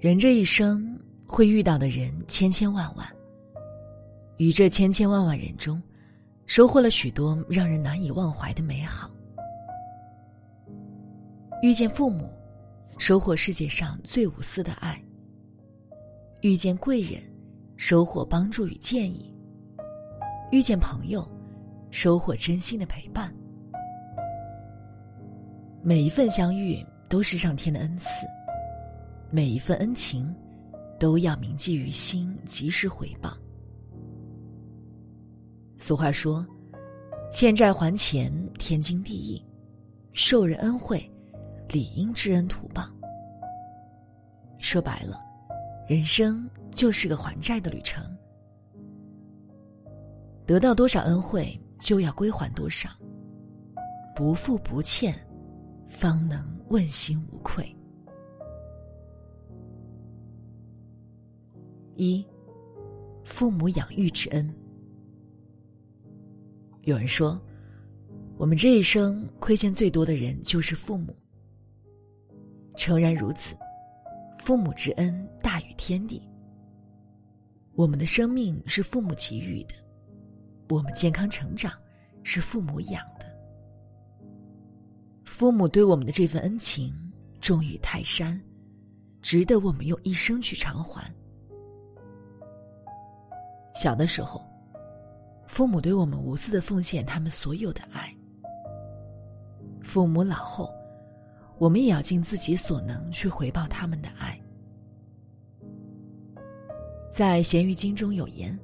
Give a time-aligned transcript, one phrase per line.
[0.00, 3.04] 人这一生会遇到的人千千万万，
[4.36, 5.82] 于这千千万万人中，
[6.46, 9.10] 收获了许多让人难以忘怀的美好。
[11.62, 12.30] 遇见父母，
[12.96, 14.94] 收获世界上最无私的爱；
[16.42, 17.20] 遇见贵人，
[17.76, 19.34] 收获帮助与建议；
[20.52, 21.28] 遇见朋友，
[21.90, 23.34] 收获真心的陪伴。
[25.82, 28.06] 每一份相遇都是上天的恩赐，
[29.30, 30.34] 每一份恩情
[30.98, 33.36] 都要铭记于心，及时回报。
[35.76, 36.46] 俗话说
[37.30, 39.44] ：“欠债还钱，天经地义；
[40.12, 41.08] 受人恩惠，
[41.68, 42.88] 理应知恩图报。”
[44.58, 45.20] 说白了，
[45.88, 48.02] 人生就是个还债的旅程。
[50.46, 52.88] 得到多少恩惠，就要归还多少，
[54.16, 55.14] 不负不欠。
[55.86, 57.74] 方能问心无愧。
[61.98, 62.24] 一，
[63.24, 64.48] 父母养育之恩。
[66.82, 67.38] 有人说，
[68.36, 71.14] 我们这一生亏欠最多的人就是父母。
[72.76, 73.56] 诚然如此，
[74.38, 76.22] 父母之恩大于天地。
[77.74, 79.74] 我们的生命是父母给予的，
[80.68, 81.72] 我们健康成长
[82.22, 83.26] 是父母养的。
[85.24, 86.94] 父母对我们的这份恩情
[87.40, 88.40] 重于泰山，
[89.20, 91.12] 值得我们用一生去偿还。
[93.74, 94.44] 小的时候，
[95.46, 98.12] 父母对我们无私的奉献他们所有的爱；
[99.82, 100.72] 父母老后，
[101.58, 104.38] 我们也要尽自己所能去回报他们的爱。
[107.10, 108.56] 在《咸鱼经》中有言：“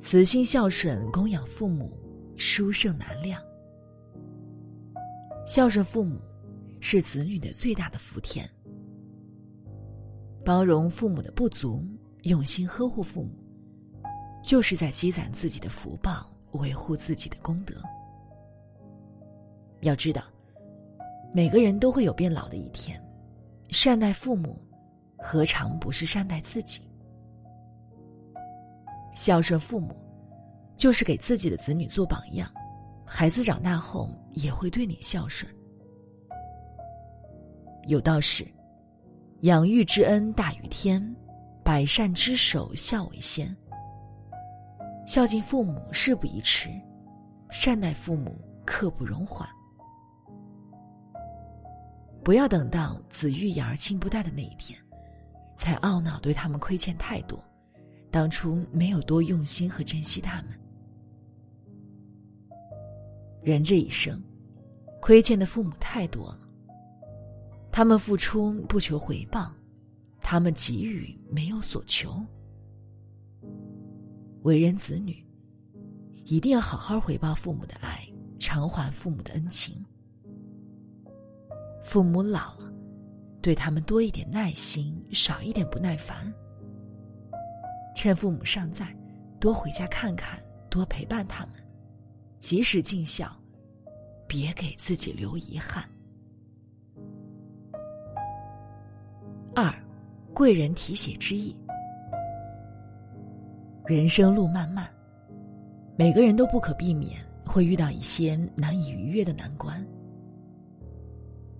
[0.00, 1.96] 慈心孝顺供养父母，
[2.36, 3.40] 殊胜难量。”
[5.46, 6.18] 孝顺父母，
[6.80, 8.48] 是子女的最大的福田。
[10.44, 11.84] 包容父母的不足，
[12.22, 13.43] 用心呵护父母，
[14.44, 17.74] 就是在积攒自己的福报，维护自己的功德。
[19.80, 20.22] 要知道，
[21.32, 23.02] 每个人都会有变老的一天，
[23.70, 24.62] 善待父母，
[25.16, 26.82] 何尝不是善待自己？
[29.14, 29.96] 孝顺父母，
[30.76, 32.52] 就是给自己的子女做榜样。
[33.06, 35.50] 孩子长大后也会对你孝顺。
[37.84, 38.46] 有道是
[39.40, 41.02] ：“养育之恩大于天，
[41.64, 43.50] 百善之首孝为先。”
[45.06, 46.70] 孝敬父母事不宜迟，
[47.50, 49.48] 善待父母刻不容缓。
[52.22, 54.78] 不要等到子欲养而亲不待的那一天，
[55.56, 57.38] 才懊恼对他们亏欠太多，
[58.10, 60.46] 当初没有多用心和珍惜他们。
[63.42, 64.22] 人这一生，
[65.02, 66.40] 亏欠的父母太多了。
[67.70, 69.52] 他们付出不求回报，
[70.22, 72.24] 他们给予没有所求。
[74.44, 75.24] 为人子女，
[76.26, 78.06] 一定要好好回报父母的爱，
[78.38, 79.82] 偿还父母的恩情。
[81.82, 82.70] 父母老了，
[83.40, 86.30] 对他们多一点耐心，少一点不耐烦。
[87.96, 88.94] 趁父母尚在，
[89.40, 90.38] 多回家看看，
[90.68, 91.54] 多陪伴他们。
[92.38, 93.34] 及时尽孝，
[94.28, 95.88] 别给自己留遗憾。
[99.54, 99.74] 二，
[100.34, 101.58] 贵人提携之意。
[103.86, 104.88] 人生路漫漫，
[105.94, 109.86] 每个人都不可避免会遇到一些难以逾越的难关。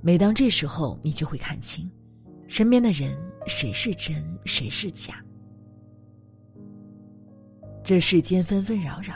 [0.00, 1.88] 每当这时候，你就会看清，
[2.48, 5.24] 身边的人谁是真，谁是假。
[7.84, 9.14] 这世间纷纷扰扰。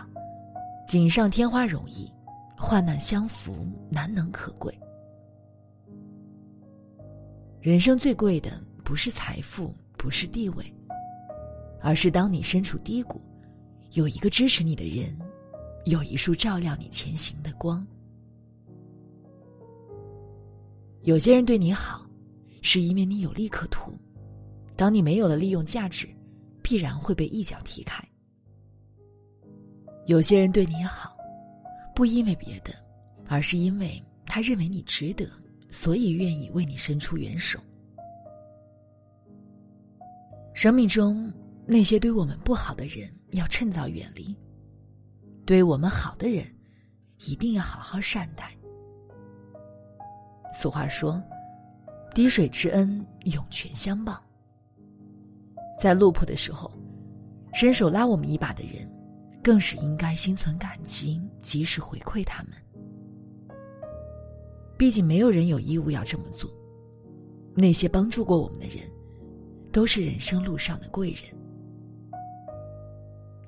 [0.86, 2.08] 锦上添花容易，
[2.56, 4.72] 患难相扶难能可贵。
[7.60, 10.72] 人生最贵的不是财富，不是地位，
[11.82, 13.20] 而是当你身处低谷，
[13.92, 15.14] 有一个支持你的人，
[15.84, 17.84] 有一束照亮你前行的光。
[21.02, 22.06] 有些人对你好，
[22.62, 23.90] 是因为你有利可图；
[24.76, 26.08] 当你没有了利用价值，
[26.62, 28.02] 必然会被一脚踢开。
[30.06, 31.16] 有些人对你好，
[31.94, 32.72] 不因为别的，
[33.26, 35.28] 而是因为他认为你值得，
[35.68, 37.58] 所以愿意为你伸出援手。
[40.54, 41.32] 生命中
[41.66, 44.34] 那些对我们不好的人，要趁早远离；
[45.44, 46.46] 对我们好的人，
[47.26, 48.56] 一定要好好善待。
[50.54, 51.22] 俗话说
[52.14, 54.22] ：“滴水之恩，涌泉相报。”
[55.78, 56.70] 在落魄的时候，
[57.52, 58.90] 伸手拉我们一把的人。
[59.44, 62.52] 更是应该心存感激，及时回馈他们。
[64.78, 66.48] 毕竟没有人有义务要这么做。
[67.52, 68.88] 那些帮助过我们的人，
[69.72, 71.22] 都是人生路上的贵人。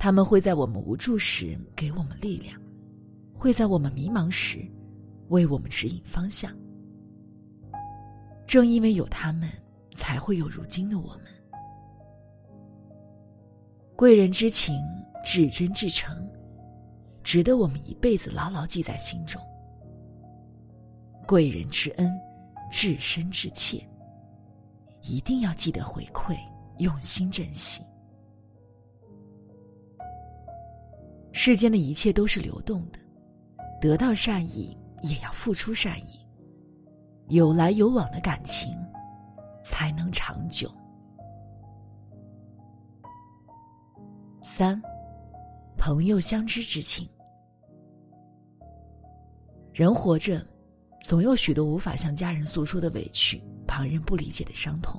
[0.04, 2.60] 他们会在我们无助时给我们力量，
[3.32, 4.58] 会在我们迷茫时
[5.28, 6.54] 为我们指引方向。
[8.46, 9.50] 正因为有他们，
[9.96, 11.20] 才会有如今的我们。
[13.96, 14.78] 贵人之情
[15.24, 16.14] 至真至诚，
[17.22, 19.40] 值得我们一辈子牢牢记在心中。
[21.26, 22.12] 贵人之恩
[22.70, 23.82] 至深至切，
[25.00, 26.36] 一定要记得回馈，
[26.76, 27.82] 用心珍惜。
[31.46, 32.99] 世间的一切都是流动的，
[33.79, 36.26] 得到善意也要付出善意，
[37.29, 38.75] 有来有往的感情
[39.62, 40.75] 才能长久。
[44.43, 44.81] 三，
[45.76, 47.06] 朋友相知之情。
[49.75, 50.43] 人活着，
[51.02, 54.99] 总有许多无法向家人诉说的委屈，旁人不理解的伤痛，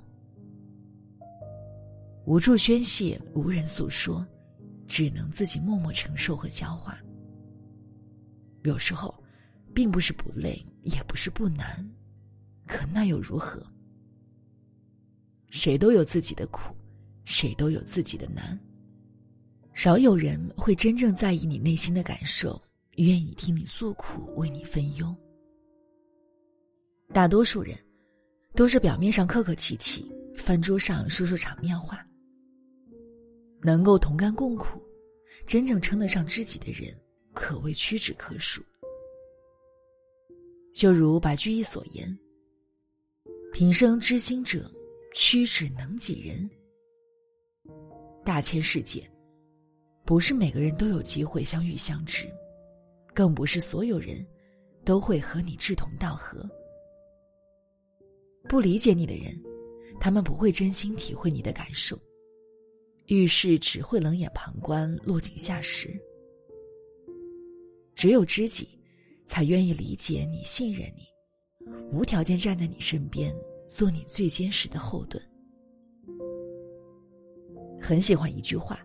[2.25, 4.23] 无助宣泄，无人诉说。
[4.95, 6.97] 只能自己默默承受和消化。
[8.63, 9.21] 有时候，
[9.73, 11.85] 并不是不累，也不是不难，
[12.65, 13.61] 可那又如何？
[15.49, 16.73] 谁都有自己的苦，
[17.25, 18.57] 谁都有自己的难。
[19.73, 22.63] 少有人会真正在意你内心的感受，
[22.95, 25.13] 愿意听你诉苦，为你分忧。
[27.11, 27.77] 大多数人，
[28.55, 32.01] 都是表面上客客气气，饭桌上说说场面话。
[33.61, 34.79] 能够同甘共苦，
[35.45, 36.93] 真正称得上知己的人，
[37.33, 38.63] 可谓屈指可数。
[40.73, 42.17] 就如白居易所言
[43.53, 44.69] ：“平生知心者，
[45.13, 46.49] 屈指能几人。”
[48.25, 49.09] 大千世界，
[50.03, 52.25] 不是每个人都有机会相遇相知，
[53.13, 54.25] 更不是所有人
[54.83, 56.43] 都会和你志同道合。
[58.49, 59.39] 不理解你的人，
[59.99, 61.97] 他们不会真心体会你的感受。
[63.07, 65.89] 遇事只会冷眼旁观，落井下石。
[67.93, 68.67] 只有知己，
[69.27, 71.03] 才愿意理解你、信任你，
[71.91, 73.35] 无条件站在你身边，
[73.67, 75.23] 做你最坚实的后盾。
[77.79, 78.79] 很喜欢一句话：“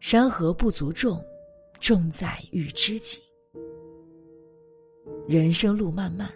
[0.00, 1.22] 山河不足重，
[1.80, 3.20] 重在遇知己。”
[5.28, 6.32] 人生路漫漫，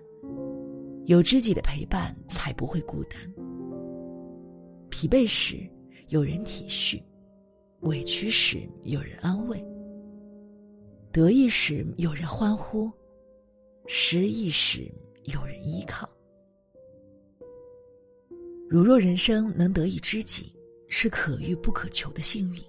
[1.07, 3.19] 有知己的陪伴，才不会孤单。
[4.91, 5.67] 疲惫时。
[6.15, 7.03] 有人体恤，
[7.81, 9.61] 委屈时有人安慰，
[11.11, 12.89] 得意时有人欢呼，
[13.89, 14.89] 失意时
[15.25, 16.09] 有人依靠。
[18.71, 20.55] 如若人生能得以知己，
[20.87, 22.63] 是可遇不可求的幸运。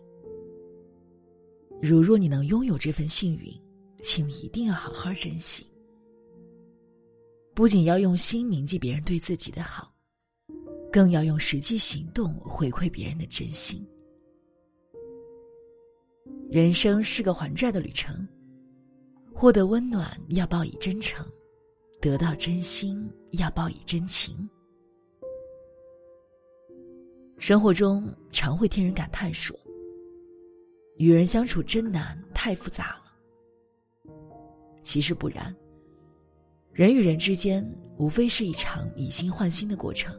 [1.79, 3.53] 如若你能拥有这份幸运，
[4.01, 5.67] 请一定要好好珍惜。
[7.53, 9.94] 不仅要用心铭记别人对自己的好。
[10.95, 13.85] 更要用实际行动回馈别人的真心。
[16.49, 18.25] 人生是个还债的旅程，
[19.33, 21.27] 获得温暖要报以真诚，
[21.99, 24.49] 得到真心要报以真情。
[27.39, 29.53] 生活中常会听人感叹说
[30.95, 34.13] ：“与人相处真难，太复杂了。”
[34.81, 35.53] 其实不然，
[36.71, 40.17] 人与人之间无非是一场以心换心的过程。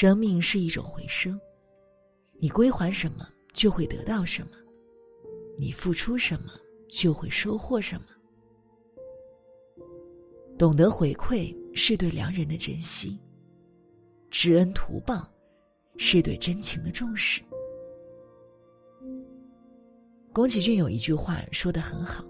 [0.00, 1.38] 生命是一种回声，
[2.38, 4.52] 你归还什么，就会得到什么；
[5.58, 6.50] 你付出什么，
[6.88, 8.06] 就会收获什么。
[10.58, 13.20] 懂得回馈是对良人的珍惜，
[14.30, 15.30] 知恩图报
[15.98, 17.42] 是对真情的重视。
[20.32, 22.24] 宫崎骏有一句话说的很好：“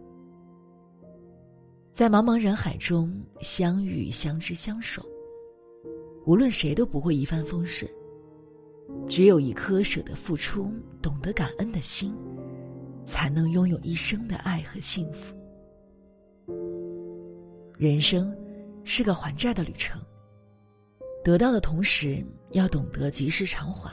[1.94, 5.06] 在茫茫人海中相遇、相知、相守。”
[6.30, 7.90] 无论谁都不会一帆风顺，
[9.08, 10.72] 只有一颗舍得付出、
[11.02, 12.14] 懂得感恩的心，
[13.04, 15.34] 才能拥有一生的爱和幸福。
[17.76, 18.32] 人生
[18.84, 20.00] 是个还债的旅程，
[21.24, 23.90] 得到的同时要懂得及时偿还，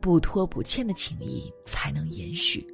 [0.00, 2.66] 不拖不欠的情谊才能延续，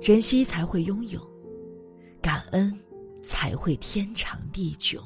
[0.00, 1.20] 珍惜才会拥有，
[2.22, 2.72] 感恩
[3.22, 4.98] 才会天长地久。